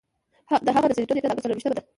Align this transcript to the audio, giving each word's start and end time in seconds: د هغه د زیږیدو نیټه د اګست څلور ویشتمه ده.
د 0.65 0.67
هغه 0.75 0.87
د 0.87 0.91
زیږیدو 0.95 1.15
نیټه 1.15 1.27
د 1.27 1.31
اګست 1.33 1.43
څلور 1.43 1.57
ویشتمه 1.57 1.75
ده. 1.77 1.81